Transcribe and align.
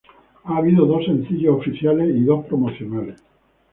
Ha 0.45 0.57
habido 0.57 0.87
dos 0.87 1.05
sencillos 1.05 1.57
oficiales 1.57 2.09
y 2.15 2.23
dos 2.23 2.43
promocionales. 2.47 3.23